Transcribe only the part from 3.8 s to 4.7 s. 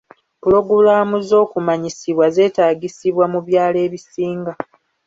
ebisinga.